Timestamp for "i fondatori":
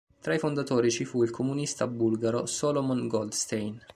0.33-0.89